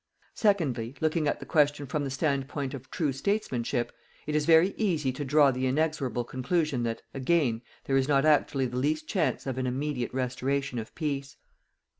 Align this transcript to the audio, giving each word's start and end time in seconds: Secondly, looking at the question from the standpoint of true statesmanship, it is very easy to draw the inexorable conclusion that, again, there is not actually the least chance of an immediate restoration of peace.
Secondly, 0.33 0.95
looking 0.99 1.27
at 1.27 1.39
the 1.39 1.45
question 1.45 1.85
from 1.85 2.03
the 2.03 2.09
standpoint 2.09 2.73
of 2.73 2.89
true 2.89 3.13
statesmanship, 3.13 3.91
it 4.25 4.35
is 4.35 4.47
very 4.47 4.73
easy 4.75 5.11
to 5.11 5.23
draw 5.23 5.51
the 5.51 5.67
inexorable 5.67 6.23
conclusion 6.23 6.81
that, 6.81 7.03
again, 7.13 7.61
there 7.85 7.97
is 7.97 8.07
not 8.07 8.25
actually 8.25 8.65
the 8.65 8.77
least 8.77 9.07
chance 9.07 9.45
of 9.45 9.59
an 9.59 9.67
immediate 9.67 10.11
restoration 10.11 10.79
of 10.79 10.95
peace. 10.95 11.37